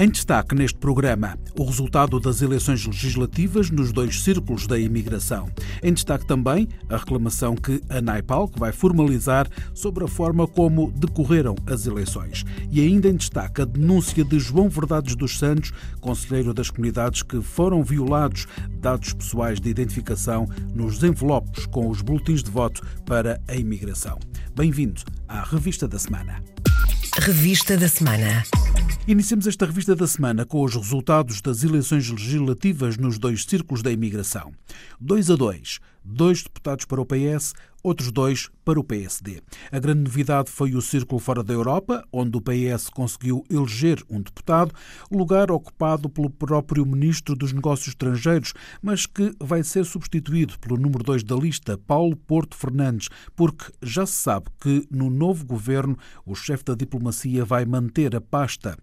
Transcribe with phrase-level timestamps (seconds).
[0.00, 5.50] Em destaque neste programa, o resultado das eleições legislativas nos dois círculos da imigração.
[5.82, 11.56] Em destaque também a reclamação que a Naipal vai formalizar sobre a forma como decorreram
[11.66, 12.44] as eleições.
[12.70, 17.42] E ainda em destaque a denúncia de João Verdades dos Santos, conselheiro das comunidades que
[17.42, 18.46] foram violados
[18.80, 24.16] dados pessoais de identificação nos envelopes com os boletins de voto para a imigração.
[24.54, 26.40] Bem-vindo à Revista da Semana.
[27.18, 28.44] Revista da Semana.
[29.06, 33.90] Iniciamos esta revista da semana com os resultados das eleições legislativas nos dois círculos da
[33.90, 34.52] imigração.
[35.00, 39.40] 2 a 2, dois deputados para o PS, outros dois para o PSD.
[39.70, 44.20] A grande novidade foi o círculo fora da Europa, onde o PS conseguiu eleger um
[44.20, 44.74] deputado,
[45.10, 51.04] lugar ocupado pelo próprio ministro dos Negócios Estrangeiros, mas que vai ser substituído pelo número
[51.04, 56.34] 2 da lista, Paulo Porto Fernandes, porque já se sabe que no novo governo o
[56.34, 58.76] chefe da diplomacia vai manter a pasta.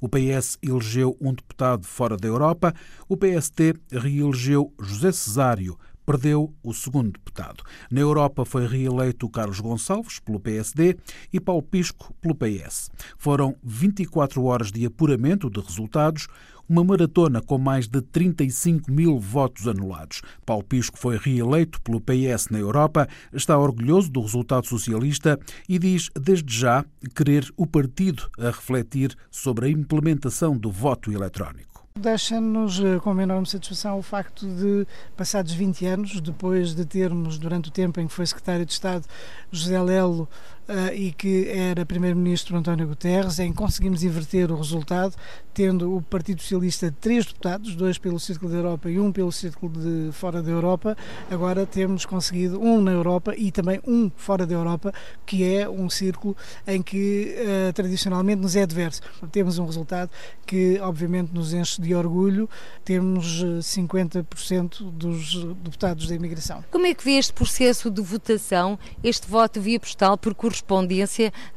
[0.00, 2.72] O PS elegeu um deputado fora da Europa,
[3.08, 5.76] o PST reelegeu José Cesário,
[6.08, 7.62] perdeu o segundo deputado.
[7.90, 10.96] Na Europa foi reeleito Carlos Gonçalves, pelo PSD,
[11.30, 12.90] e Paulo Pisco, pelo PS.
[13.18, 16.26] Foram 24 horas de apuramento de resultados,
[16.66, 20.22] uma maratona com mais de 35 mil votos anulados.
[20.46, 26.08] Paulo Pisco foi reeleito pelo PS na Europa, está orgulhoso do resultado socialista e diz,
[26.18, 31.77] desde já, querer o partido a refletir sobre a implementação do voto eletrónico.
[31.96, 34.86] Deixa-nos eh, com enorme satisfação o facto de,
[35.16, 39.04] passados 20 anos, depois de termos, durante o tempo em que foi secretário de Estado,
[39.50, 40.28] José Lelo
[40.68, 45.14] uh, e que era primeiro-ministro António Guterres, em conseguimos inverter o resultado,
[45.54, 49.72] tendo o Partido Socialista três deputados, dois pelo Círculo da Europa e um pelo Círculo
[49.72, 50.96] de fora da Europa.
[51.30, 54.92] Agora temos conseguido um na Europa e também um fora da Europa,
[55.24, 56.36] que é um círculo
[56.66, 59.00] em que uh, tradicionalmente nos é adverso.
[59.32, 60.10] Temos um resultado
[60.46, 62.48] que obviamente nos enche de orgulho.
[62.84, 66.64] Temos 50% eh, dos deputados da imigração.
[66.70, 70.57] Como é que vê este processo de votação, este voto via postal por correspondência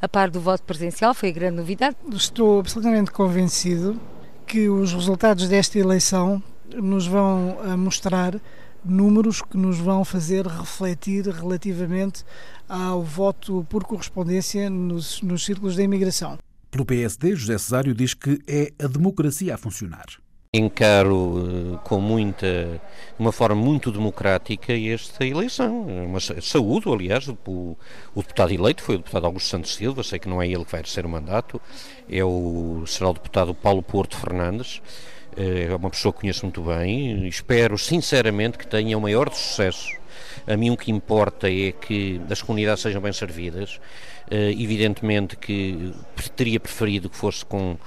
[0.02, 1.14] a par do voto presencial?
[1.14, 1.96] Foi a grande novidade?
[2.14, 4.00] Estou absolutamente convencido
[4.46, 6.42] que os resultados desta eleição
[6.76, 8.40] nos vão mostrar
[8.84, 12.24] números que nos vão fazer refletir relativamente
[12.68, 16.38] ao voto por correspondência nos, nos círculos da imigração.
[16.70, 20.06] Pelo PSD, José Cesário diz que é a democracia a funcionar.
[20.54, 22.82] Encaro eh, com muita,
[23.18, 25.84] uma forma muito democrática esta eleição.
[25.84, 27.38] Uma saúde, aliás, o,
[28.14, 30.72] o, deputado eleito foi o deputado Augusto Santos Silva, sei que não é ele que
[30.74, 31.62] vai ser o mandato,
[32.10, 34.82] é o, será o deputado Paulo Porto Fernandes,
[35.38, 39.88] eh, é uma pessoa que conheço muito bem, espero sinceramente que tenha o maior sucesso.
[40.46, 43.80] A mim o que importa é que as comunidades sejam bem servidas.
[44.30, 45.94] Eh, evidentemente que
[46.36, 47.78] teria preferido que fosse com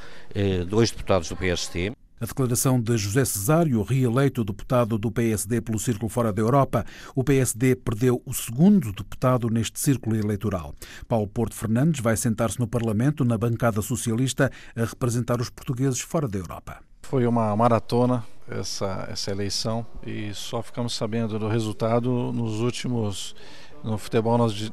[0.67, 1.93] dois deputados do PST.
[2.21, 6.87] A declaração de José Cesário, reeleito deputado do PSD pelo Círculo Fora da Europa.
[7.13, 10.77] O PSD perdeu o segundo deputado neste círculo eleitoral.
[11.09, 16.29] Paulo Porto Fernandes vai sentar-se no Parlamento, na bancada socialista, a representar os portugueses fora
[16.29, 16.79] da Europa.
[17.03, 23.35] Foi uma maratona essa, essa eleição e só ficamos sabendo do resultado nos últimos.
[23.83, 24.73] No futebol, nós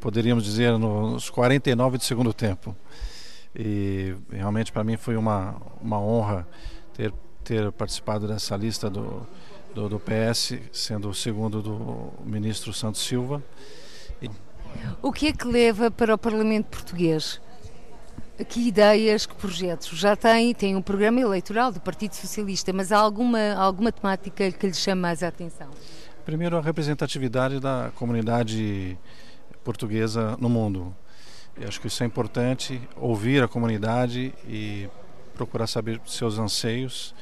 [0.00, 2.74] poderíamos dizer nos 49 de segundo tempo.
[3.54, 6.46] E realmente para mim foi uma, uma honra
[6.98, 7.12] ter,
[7.44, 9.24] ter participado dessa lista do,
[9.72, 13.40] do, do PS, sendo o segundo do ministro Santos Silva.
[15.00, 17.40] O que é que leva para o Parlamento Português?
[18.48, 19.88] Que ideias, que projetos?
[19.88, 24.66] Já tem, tem um programa eleitoral do Partido Socialista, mas há alguma, alguma temática que
[24.66, 25.68] lhe chama mais a atenção?
[26.24, 28.98] Primeiro, a representatividade da comunidade
[29.64, 30.94] portuguesa no mundo.
[31.56, 34.88] Eu acho que isso é importante, ouvir a comunidade e
[35.38, 37.14] procurar saber seus anseios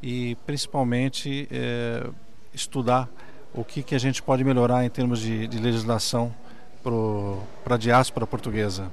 [0.00, 2.08] e principalmente é,
[2.54, 3.08] estudar
[3.52, 6.32] o que, que a gente pode melhorar em termos de, de legislação
[7.64, 8.90] para a diáspora portuguesa.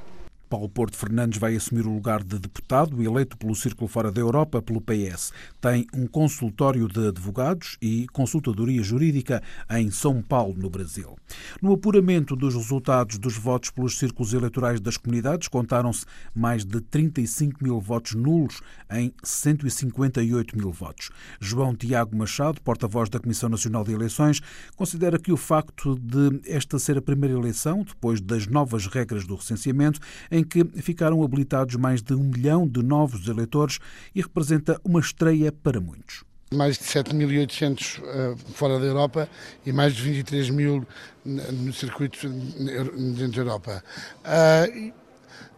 [0.53, 4.61] Paulo Porto Fernandes vai assumir o lugar de deputado eleito pelo Círculo Fora da Europa
[4.61, 5.33] pelo PS.
[5.59, 9.41] Tem um consultório de advogados e consultadoria jurídica
[9.71, 11.17] em São Paulo, no Brasil.
[11.59, 16.05] No apuramento dos resultados dos votos pelos círculos eleitorais das comunidades, contaram-se
[16.35, 18.61] mais de 35 mil votos nulos
[18.91, 21.09] em 158 mil votos.
[21.39, 24.39] João Tiago Machado, porta-voz da Comissão Nacional de Eleições,
[24.75, 29.33] considera que o facto de esta ser a primeira eleição, depois das novas regras do
[29.33, 29.99] recenseamento,
[30.29, 33.79] em em que ficaram habilitados mais de um milhão de novos eleitores
[34.13, 36.23] e representa uma estreia para muitos
[36.53, 39.27] mais de 7.800 uh, fora da Europa
[39.65, 40.85] e mais de 23 mil
[41.25, 43.83] no circuito dentro da Europa.
[44.19, 44.93] Uh,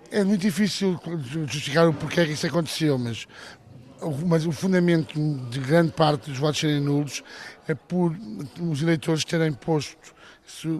[0.09, 0.97] é muito difícil
[1.47, 3.27] justificar o porquê que isso aconteceu, mas,
[4.25, 7.21] mas o fundamento de grande parte dos votos serem nulos
[7.67, 8.15] é por
[8.61, 10.14] os eleitores terem posto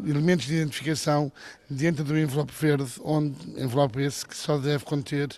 [0.08, 1.32] elementos de identificação
[1.70, 5.30] dentro do envelope verde, onde envelope esse que só deve conter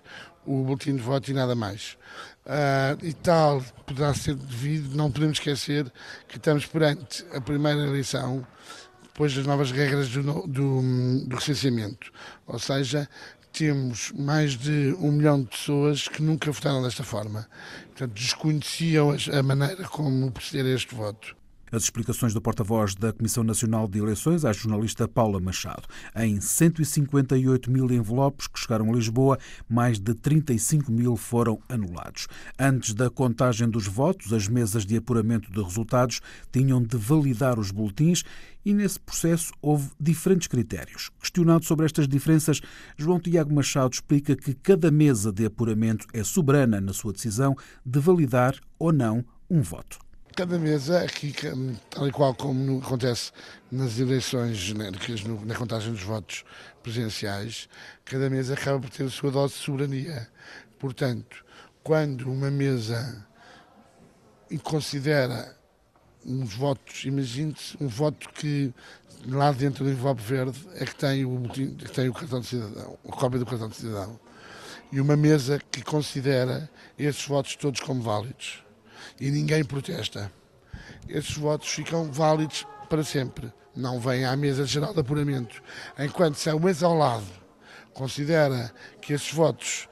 [0.45, 1.97] o boletim de voto e nada mais.
[2.45, 5.91] Uh, e tal poderá ser devido, não podemos esquecer
[6.27, 8.45] que estamos perante a primeira eleição
[9.03, 12.11] depois das novas regras do, do, do recenseamento.
[12.45, 13.09] Ou seja,
[13.51, 17.49] temos mais de um milhão de pessoas que nunca votaram desta forma.
[17.87, 21.35] Portanto, desconheciam a maneira como proceder a este voto.
[21.69, 25.83] As explicações do porta-voz da Comissão Nacional de Eleições à jornalista Paula Machado.
[26.15, 29.37] Em 158 mil envelopes que chegaram a Lisboa,
[29.67, 32.29] mais de 35 mil foram anulados.
[32.57, 36.21] Antes da contagem dos votos, as mesas de apuramento de resultados
[36.53, 38.23] tinham de validar os boletins
[38.63, 41.09] e nesse processo houve diferentes critérios.
[41.19, 42.61] Questionado sobre estas diferenças,
[42.95, 47.99] João Tiago Machado explica que cada mesa de apuramento é soberana na sua decisão de
[47.99, 50.06] validar ou não um voto
[50.37, 51.33] cada mesa, aqui,
[51.89, 53.31] tal e qual como acontece
[53.71, 54.91] nas eleições, né,
[55.43, 56.45] na contagem dos votos
[56.83, 57.67] presidenciais,
[58.05, 60.29] cada mesa acaba por ter a sua dose de soberania.
[60.77, 61.43] Portanto,
[61.81, 63.25] quando uma mesa
[64.61, 65.57] considera
[66.23, 68.71] uns votos, imagine-se um voto que
[69.25, 72.95] lá dentro do envelope verde é que tem o, que tem o cartão de cidadão,
[73.09, 74.19] a cópia do cartão de cidadão,
[74.91, 78.66] e uma mesa que considera esses votos todos como válidos
[79.19, 80.31] e ninguém protesta.
[81.07, 83.51] Esses votos ficam válidos para sempre.
[83.75, 85.61] Não vêm à mesa geral de apuramento.
[85.99, 87.27] Enquanto se a mesa ao lado
[87.93, 88.71] considera
[89.01, 89.87] que esses votos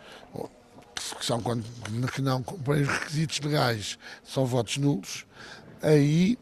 [1.19, 1.63] que são quando
[2.11, 5.25] que não cumprem os requisitos legais são votos nulos,
[5.81, 6.37] aí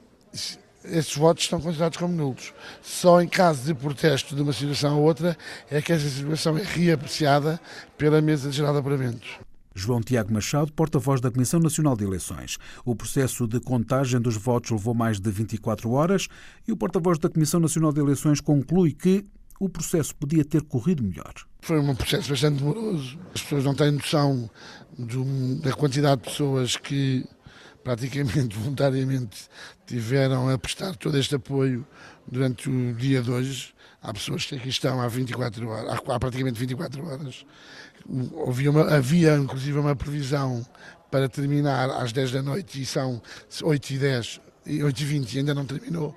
[0.86, 2.54] esses votos estão considerados como nulos.
[2.82, 5.38] Só em caso de protesto de uma situação ou outra
[5.70, 7.60] é que essa situação é reapreciada
[7.98, 9.28] pela mesa geral de apuramento.
[9.76, 12.58] João Tiago Machado, porta-voz da Comissão Nacional de Eleições.
[12.86, 16.28] O processo de contagem dos votos levou mais de 24 horas
[16.68, 19.26] e o porta-voz da Comissão Nacional de Eleições conclui que
[19.60, 21.34] o processo podia ter corrido melhor.
[21.62, 23.18] Foi um processo bastante demoroso.
[23.34, 24.50] As pessoas não têm noção
[25.62, 27.26] da quantidade de pessoas que
[27.84, 29.48] praticamente voluntariamente
[29.86, 31.86] tiveram a prestar todo este apoio
[32.28, 33.74] durante o dia de hoje.
[34.02, 37.46] Há pessoas que aqui estão há 24 horas, há praticamente 24 horas
[38.48, 40.66] havia, uma, havia inclusive uma previsão
[41.12, 43.22] para terminar às 10 da noite e são
[43.62, 46.16] 8 e 10 e 8 e 20 e ainda não terminou.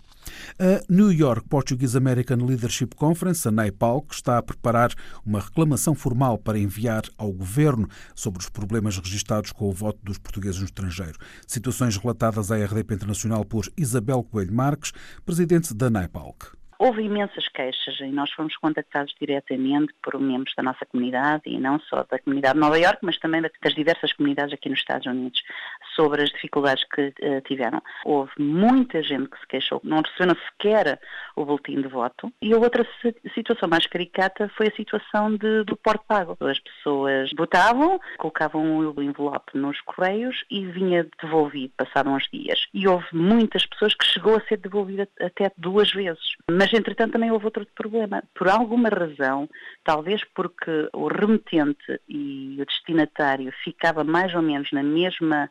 [0.59, 4.93] A New York Portuguese American Leadership Conference, a NAIPAL, está a preparar
[5.25, 10.17] uma reclamação formal para enviar ao governo sobre os problemas registados com o voto dos
[10.17, 11.17] portugueses no estrangeiro.
[11.47, 14.91] Situações relatadas à RDP Internacional por Isabel Coelho Marques,
[15.25, 16.58] presidente da NAIPALC.
[16.81, 21.77] Houve imensas queixas e nós fomos contactados diretamente por membros da nossa comunidade e não
[21.81, 25.43] só da comunidade de Nova Iorque, mas também das diversas comunidades aqui nos Estados Unidos
[25.93, 27.81] sobre as dificuldades que uh, tiveram.
[28.05, 31.01] Houve muita gente que se queixou, não recebeu sequer
[31.35, 32.31] o boletim de voto.
[32.41, 32.87] E a outra
[33.33, 36.37] situação mais caricata foi a situação de, do porte pago.
[36.39, 42.67] As pessoas votavam, colocavam o envelope nos correios e vinha devolvido, passaram uns dias.
[42.73, 46.37] E houve muitas pessoas que chegou a ser devolvida até duas vezes.
[46.49, 48.23] Mas mas, entretanto, também houve outro problema.
[48.35, 49.49] Por alguma razão,
[49.83, 55.49] talvez porque o remetente e o destinatário ficava mais ou menos na mesma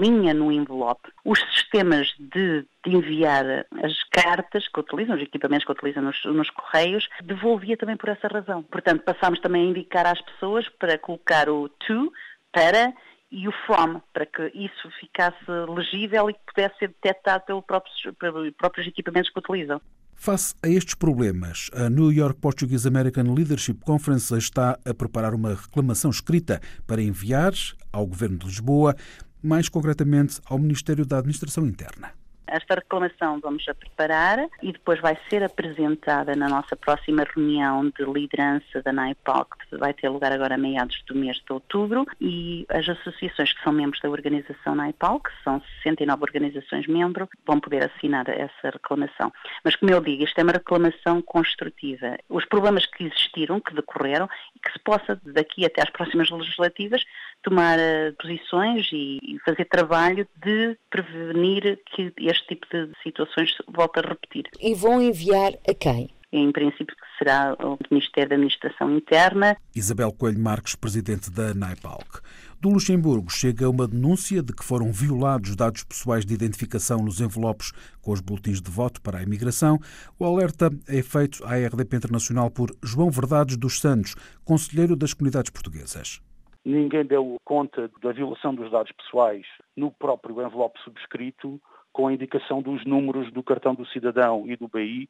[0.00, 5.70] linha no envelope, os sistemas de, de, enviar as cartas que utilizam, os equipamentos que
[5.70, 8.64] utilizam nos, nos, correios, devolvia também por essa razão.
[8.64, 12.12] Portanto, passámos também a indicar às pessoas para colocar o to,
[12.52, 12.92] para,
[13.30, 17.96] e o from, para que isso ficasse legível e que pudesse ser detectado pelo próprios,
[18.18, 19.80] pelos próprios equipamentos que utilizam.
[20.20, 25.54] Face a estes problemas, a New York Portuguese American Leadership Conference está a preparar uma
[25.54, 27.52] reclamação escrita para enviar
[27.92, 28.96] ao Governo de Lisboa,
[29.40, 32.10] mais concretamente ao Ministério da Administração Interna.
[32.50, 38.04] Esta reclamação vamos a preparar e depois vai ser apresentada na nossa próxima reunião de
[38.04, 42.66] liderança da NAIPOC, que vai ter lugar agora a meados do mês de outubro, e
[42.68, 47.84] as associações que são membros da organização NAIPOC, que são 69 organizações membros, vão poder
[47.84, 49.32] assinar essa reclamação.
[49.64, 52.16] Mas, como eu digo, isto é uma reclamação construtiva.
[52.28, 57.04] Os problemas que existiram, que decorreram, e que se possa, daqui até às próximas legislativas,
[57.42, 64.00] tomar uh, posições e fazer trabalho de prevenir que este este tipo de situações volta
[64.00, 64.44] a repetir.
[64.60, 66.08] E vão enviar a quem?
[66.30, 69.56] Em princípio será o Ministério da Administração Interna.
[69.74, 72.20] Isabel Coelho Marques, presidente da NAIPALC.
[72.60, 77.72] Do Luxemburgo chega uma denúncia de que foram violados dados pessoais de identificação nos envelopes
[78.02, 79.78] com os boletins de voto para a imigração.
[80.18, 84.14] O alerta é feito à RDP Internacional por João Verdades dos Santos,
[84.44, 86.20] conselheiro das comunidades portuguesas.
[86.64, 91.58] Ninguém deu conta da violação dos dados pessoais no próprio envelope subscrito
[91.92, 95.08] com a indicação dos números do cartão do cidadão e do BI,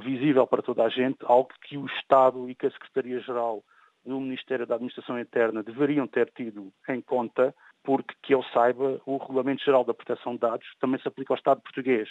[0.00, 3.62] visível para toda a gente, algo que o Estado e que a Secretaria-Geral
[4.04, 9.16] do Ministério da Administração Interna deveriam ter tido em conta, porque, que eu saiba, o
[9.16, 12.08] Regulamento Geral da Proteção de Dados também se aplica ao Estado português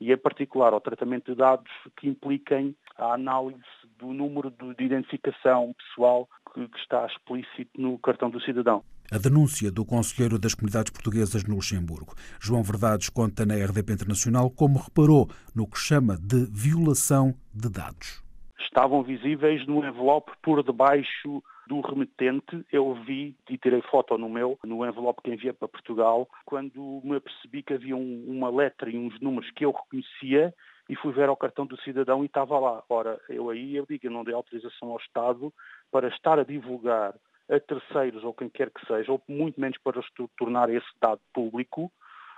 [0.00, 3.60] e, em particular, ao tratamento de dados que impliquem a análise
[3.98, 9.72] do número de identificação pessoal que, que está explícito no cartão do cidadão a denúncia
[9.72, 12.14] do Conselheiro das Comunidades Portuguesas no Luxemburgo.
[12.40, 18.22] João Verdades conta na RDP Internacional como reparou no que chama de violação de dados.
[18.60, 24.58] Estavam visíveis no envelope por debaixo do remetente, eu vi e tirei foto no meu,
[24.64, 28.98] no envelope que enviei para Portugal, quando me apercebi que havia um, uma letra e
[28.98, 30.54] uns números que eu reconhecia
[30.90, 32.82] e fui ver ao cartão do cidadão e estava lá.
[32.88, 35.54] Ora, eu aí eu digo, eu não dei autorização ao Estado
[35.88, 37.14] para estar a divulgar
[37.48, 40.02] a terceiros ou quem quer que seja, ou muito menos para
[40.36, 41.92] tornar esse dado público.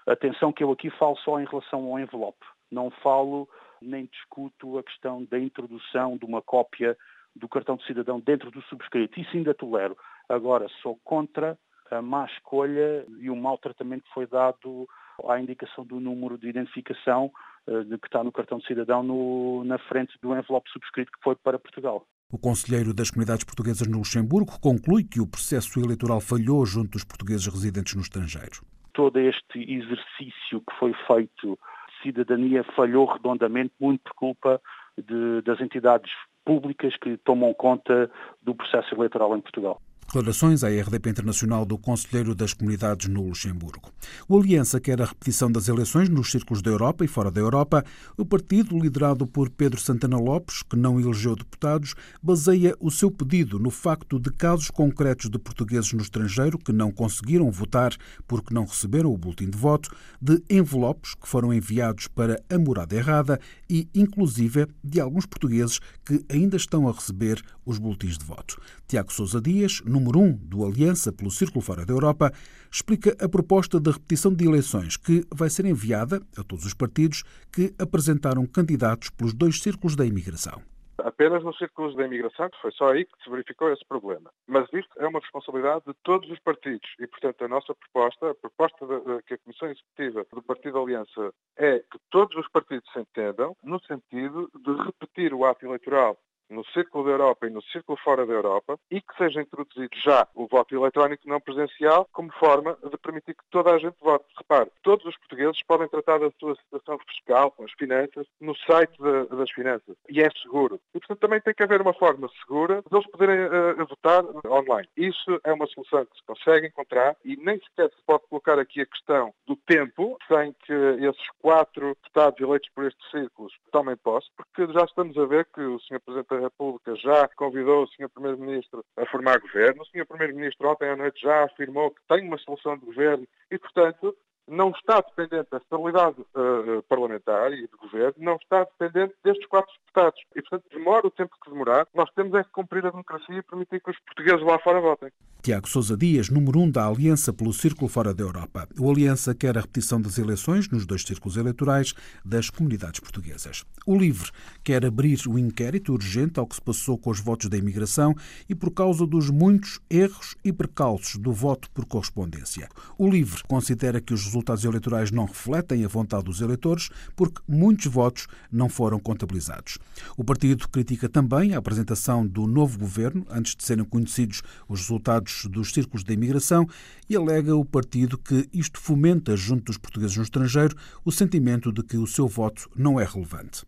[0.07, 2.45] Atenção que eu aqui falo só em relação ao envelope.
[2.71, 3.49] Não falo
[3.81, 6.95] nem discuto a questão da introdução de uma cópia
[7.35, 9.19] do cartão de cidadão dentro do subscrito.
[9.19, 9.97] Isso ainda tolero.
[10.29, 11.59] Agora, sou contra
[11.91, 14.87] a má escolha e o mau tratamento que foi dado
[15.27, 17.33] à indicação do número de identificação
[17.67, 21.37] de que está no cartão de cidadão no, na frente do envelope subscrito que foi
[21.37, 22.07] para Portugal.
[22.31, 27.05] O conselheiro das comunidades portuguesas no Luxemburgo conclui que o processo eleitoral falhou junto dos
[27.05, 28.63] portugueses residentes no estrangeiro.
[28.95, 34.61] Todo este exercício que foi feito de cidadania falhou redondamente, muito por culpa
[34.97, 36.11] de, das entidades
[36.45, 38.11] públicas que tomam conta
[38.43, 39.81] do processo eleitoral em Portugal.
[40.13, 43.91] Declarações à RDP Internacional do Conselheiro das Comunidades no Luxemburgo.
[44.29, 47.83] O Aliança quer a repetição das eleições nos círculos da Europa e fora da Europa.
[48.15, 53.59] O partido, liderado por Pedro Santana Lopes, que não elegeu deputados, baseia o seu pedido
[53.59, 57.97] no facto de casos concretos de portugueses no estrangeiro que não conseguiram votar
[58.29, 62.95] porque não receberam o boletim de voto, de envelopes que foram enviados para a morada
[62.95, 68.61] errada e, inclusive, de alguns portugueses que ainda estão a receber os boletins de voto.
[68.87, 72.33] Tiago Sousa Dias, número 1 um do Aliança pelo Círculo Fora da Europa,
[72.71, 77.23] explica a proposta de repetição de eleições que vai ser enviada a todos os partidos
[77.53, 80.61] que apresentaram candidatos pelos dois círculos da imigração
[81.05, 84.31] apenas nos círculos da imigração, que foi só aí que se verificou esse problema.
[84.47, 88.35] Mas isto é uma responsabilidade de todos os partidos e, portanto, a nossa proposta, a
[88.35, 93.01] proposta de, que a Comissão Executiva do Partido Aliança é que todos os partidos se
[93.01, 96.19] entendam no sentido de repetir o ato eleitoral
[96.53, 100.27] no Círculo da Europa e no Círculo fora da Europa e que seja introduzido já
[100.35, 104.25] o voto eletrónico não presencial como forma de permitir que toda a gente vote.
[104.37, 108.93] Repare, todos os portugueses podem tratar da sua situação fiscal, com as finanças, no site
[108.99, 110.81] de, das finanças e é seguro.
[110.95, 114.89] E, portanto, também tem que haver uma forma segura de eles poderem uh, votar online.
[114.97, 118.81] Isso é uma solução que se consegue encontrar e nem sequer se pode colocar aqui
[118.81, 124.29] a questão do tempo sem que esses quatro deputados eleitos por estes círculos tomem posse,
[124.37, 126.01] porque já estamos a ver que o Sr.
[126.01, 128.09] Presidente República já convidou o Sr.
[128.09, 129.83] Primeiro-Ministro a formar governo.
[129.83, 130.07] O Sr.
[130.07, 134.17] Primeiro-Ministro ontem à noite já afirmou que tem uma solução de governo e, portanto,
[134.53, 139.73] não está dependente da estabilidade uh, parlamentar e do governo, não está dependente destes quatro
[139.81, 140.21] deputados.
[140.37, 143.43] E, portanto, demora o tempo que demorar, nós temos é que cumprir a democracia e
[143.43, 145.11] permitir que os portugueses lá fora votem.
[145.43, 148.69] Tiago Sousa Dias, número 1 um da Aliança pelo Círculo Fora da Europa.
[148.79, 151.95] O Aliança quer a repetição das eleições nos dois círculos eleitorais
[152.25, 153.65] das comunidades portuguesas.
[153.85, 154.31] O LIVRE
[154.63, 158.15] quer abrir o inquérito urgente ao que se passou com os votos da imigração
[158.49, 162.69] e por causa dos muitos erros e percalços do voto por correspondência.
[162.97, 167.87] O LIVRE considera que os resultados eleitorais não refletem a vontade dos eleitores porque muitos
[167.87, 169.79] votos não foram contabilizados.
[170.17, 175.47] O partido critica também a apresentação do novo governo antes de serem conhecidos os resultados
[175.51, 176.67] dos círculos da imigração
[177.09, 181.83] e alega o partido que isto fomenta, junto dos portugueses no estrangeiro, o sentimento de
[181.83, 183.65] que o seu voto não é relevante.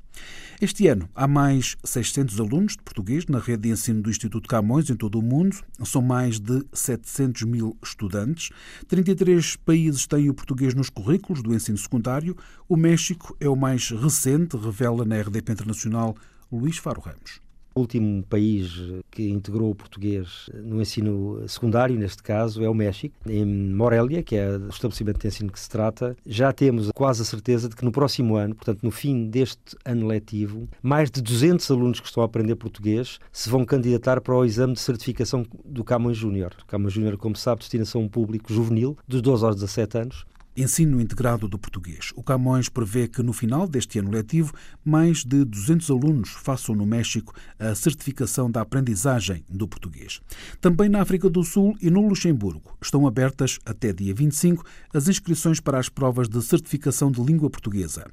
[0.60, 4.88] Este ano há mais 600 alunos de português na rede de ensino do Instituto Camões
[4.88, 5.56] em todo o mundo.
[5.84, 8.50] São mais de 700 mil estudantes.
[8.88, 12.36] 33 países têm o português nos currículos do ensino secundário.
[12.68, 16.16] O México é o mais recente, revela na RDP Internacional
[16.50, 17.43] Luís Faro Ramos.
[17.74, 23.14] O último país que integrou o português no ensino secundário, neste caso, é o México.
[23.26, 27.24] Em Morelia, que é o estabelecimento de ensino que se trata, já temos quase a
[27.24, 31.68] certeza de que no próximo ano, portanto no fim deste ano letivo, mais de 200
[31.70, 35.82] alunos que estão a aprender português se vão candidatar para o exame de certificação do
[35.82, 36.54] Camões Júnior.
[36.68, 41.00] Camões Júnior, como sabe, destinação a um público juvenil, dos 12 aos 17 anos, Ensino
[41.00, 42.12] integrado do português.
[42.14, 44.52] O Camões prevê que no final deste ano letivo,
[44.84, 50.20] mais de 200 alunos façam no México a certificação da aprendizagem do português.
[50.60, 55.58] Também na África do Sul e no Luxemburgo estão abertas até dia 25 as inscrições
[55.58, 58.06] para as provas de certificação de língua portuguesa.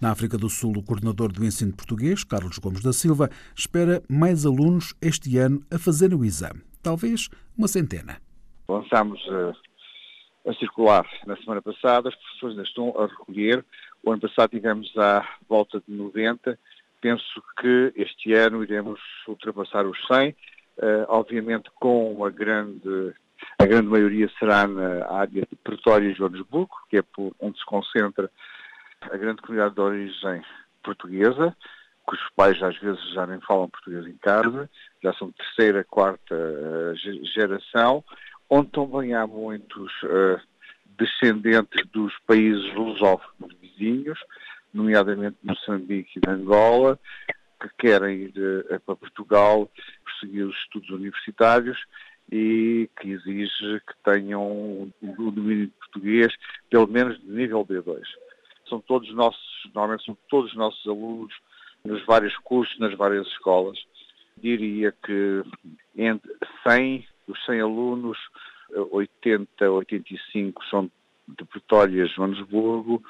[0.00, 4.46] Na África do Sul, o coordenador do ensino português, Carlos Gomes da Silva, espera mais
[4.46, 6.60] alunos este ano a fazerem o exame.
[6.80, 8.20] Talvez uma centena.
[8.68, 9.67] Lançamos uh
[10.48, 13.64] a circular na semana passada, as professores ainda estão a recolher.
[14.02, 16.58] O ano passado tivemos à volta de 90.
[17.00, 20.30] Penso que este ano iremos ultrapassar os 100.
[20.30, 20.34] Uh,
[20.80, 23.12] eh, obviamente com a grande,
[23.58, 27.66] a grande maioria será na área de Pretória e Joanesburgo, que é por onde se
[27.66, 28.30] concentra
[29.02, 30.42] a grande comunidade de origem
[30.82, 31.54] portuguesa,
[32.06, 34.70] cujos pais às vezes já nem falam português em casa,
[35.02, 36.94] já são terceira, quarta uh,
[37.34, 38.04] geração
[38.50, 40.40] onde também há muitos uh,
[40.98, 44.18] descendentes dos países lusófonos vizinhos,
[44.72, 46.98] nomeadamente Moçambique e Angola,
[47.60, 48.34] que querem ir
[48.70, 49.70] uh, para Portugal
[50.04, 51.78] prosseguir os estudos universitários
[52.30, 56.32] e que exige que tenham o um domínio de português
[56.70, 58.02] pelo menos de nível B2.
[58.68, 61.34] São todos nossos, normalmente são todos os nossos alunos
[61.84, 63.78] nos vários cursos, nas várias escolas.
[64.36, 65.42] Diria que
[65.96, 66.30] entre
[66.66, 68.18] 100 dos 100 alunos,
[68.90, 70.90] 80, 85 são
[71.28, 73.02] de Pretória e Joanesburgo,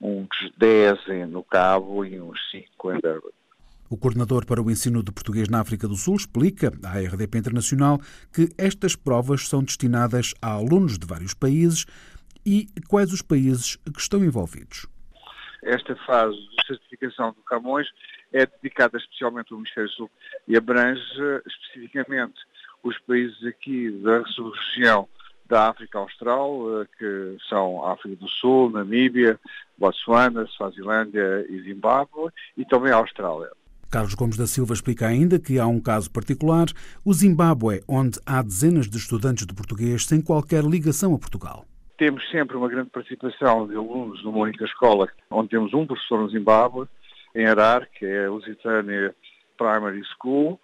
[0.00, 3.30] uns 10 no Cabo e uns 5 em Durban.
[3.90, 7.98] O coordenador para o ensino de português na África do Sul explica à RDP Internacional
[8.32, 11.84] que estas provas são destinadas a alunos de vários países
[12.46, 14.86] e quais os países que estão envolvidos.
[15.62, 17.88] Esta fase de certificação do Camões
[18.32, 20.10] é dedicada especialmente ao Ministério do Sul
[20.46, 21.02] e abrange
[21.44, 22.40] especificamente
[22.82, 25.08] os países aqui da região
[25.50, 29.38] da África Austral, eh, que são África do Sul, Namíbia,
[29.76, 33.50] Botsuana, Swazilândia e Zimbábue, e também a Austrália.
[33.90, 36.66] Carlos Gomes da Silva explica ainda que há um caso particular,
[37.04, 41.66] o Zimbábue, onde há dezenas de estudantes de português sem qualquer ligação a Portugal.
[41.98, 46.30] Temos sempre uma grande participação de alunos numa única escola, onde temos um professor no
[46.30, 46.86] Zimbábue,
[47.34, 49.14] em Arar, que é a Lusitânia
[49.58, 50.58] Primary School,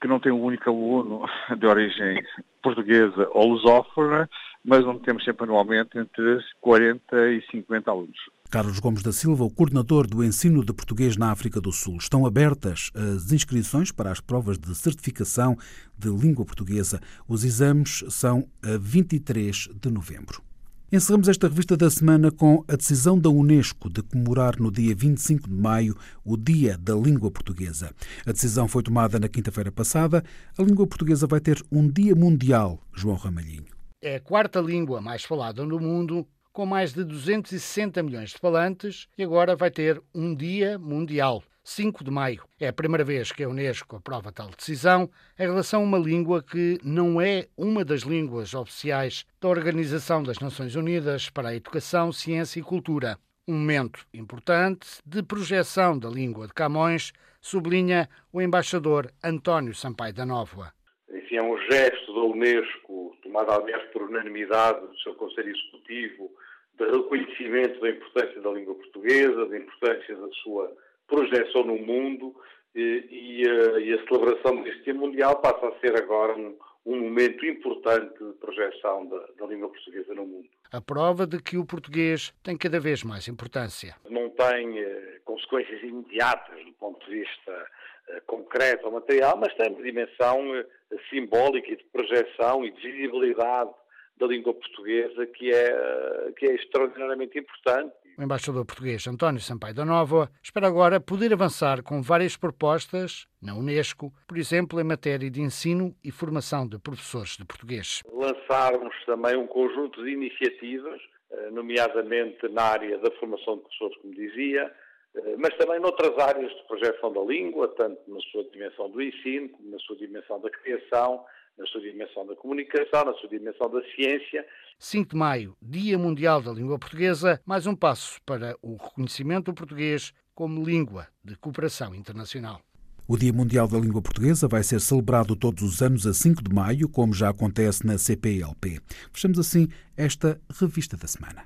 [0.00, 1.26] que não tem um único aluno
[1.58, 2.22] de origem
[2.62, 4.28] portuguesa ou lusófona,
[4.64, 8.18] mas onde temos sempre anualmente entre 40 e 50 alunos.
[8.50, 11.96] Carlos Gomes da Silva, o coordenador do ensino de português na África do Sul.
[11.98, 15.56] Estão abertas as inscrições para as provas de certificação
[15.96, 17.00] de língua portuguesa.
[17.28, 20.49] Os exames são a 23 de novembro.
[20.92, 25.48] Encerramos esta revista da semana com a decisão da Unesco de comemorar no dia 25
[25.48, 27.94] de maio o Dia da Língua Portuguesa.
[28.26, 30.24] A decisão foi tomada na quinta-feira passada.
[30.58, 33.66] A língua portuguesa vai ter um Dia Mundial, João Ramalhinho.
[34.02, 39.06] É a quarta língua mais falada no mundo, com mais de 260 milhões de falantes,
[39.16, 41.40] e agora vai ter um Dia Mundial.
[41.62, 42.42] 5 de maio.
[42.58, 46.42] É a primeira vez que a Unesco aprova tal decisão em relação a uma língua
[46.42, 52.12] que não é uma das línguas oficiais da Organização das Nações Unidas para a Educação,
[52.12, 53.18] Ciência e Cultura.
[53.46, 60.26] Um momento importante de projeção da língua de Camões, sublinha o embaixador António Sampaio da
[60.26, 60.72] Nova.
[61.12, 66.30] Enfim, é um gesto da Unesco, tomado aliás por unanimidade do seu Conselho Executivo,
[66.78, 70.72] de reconhecimento da importância da língua portuguesa, da importância da sua
[71.10, 72.34] projeção no mundo
[72.74, 77.44] e, a, e, a, celebração deste Dia Mundial passa a ser agora um, um momento
[77.44, 80.48] importante de projeção da, da, língua portuguesa no mundo.
[80.72, 83.96] A prova de que o português tem cada vez mais importância.
[84.08, 87.66] Não tem eh, consequências imediatas do ponto de vista
[88.08, 90.66] eh, concreto ou material, mas tem uma dimensão eh,
[91.10, 93.70] simbólica e de projeção e de visibilidade
[94.16, 97.94] da língua portuguesa que é, que é extraordinariamente importante.
[98.20, 103.54] O embaixador português António Sampaio da Nova espera agora poder avançar com várias propostas na
[103.54, 108.02] Unesco, por exemplo, em matéria de ensino e formação de professores de português.
[108.12, 114.12] Lançarmos também um conjunto de iniciativas, eh, nomeadamente na área da formação de professores, como
[114.12, 114.70] dizia,
[115.14, 119.48] eh, mas também noutras áreas de projeção da língua, tanto na sua dimensão do ensino,
[119.48, 121.24] como na sua dimensão da criação,
[121.60, 124.46] na sua dimensão da comunicação, na sua dimensão da ciência.
[124.78, 129.54] 5 de maio, Dia Mundial da Língua Portuguesa, mais um passo para o reconhecimento do
[129.54, 132.62] português como língua de cooperação internacional.
[133.06, 136.54] O Dia Mundial da Língua Portuguesa vai ser celebrado todos os anos a 5 de
[136.54, 138.80] maio, como já acontece na CPLP.
[139.12, 141.44] Fechamos assim esta revista da semana.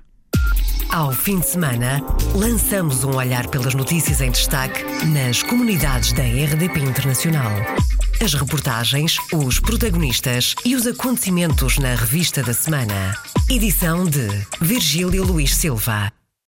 [0.93, 1.99] Ao fim de semana,
[2.35, 7.51] lançamos um olhar pelas notícias em destaque nas comunidades da RDP Internacional.
[8.23, 13.15] As reportagens, os protagonistas e os acontecimentos na revista da semana.
[13.49, 14.27] Edição de
[14.61, 16.14] Virgílio Luís Silva.